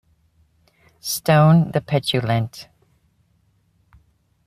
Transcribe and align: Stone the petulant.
Stone 0.99 1.73
the 1.73 1.79
petulant. 1.79 2.67